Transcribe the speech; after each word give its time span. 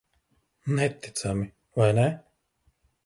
Neticami, 0.75 1.47
vai 1.75 1.91
ne? 1.99 2.07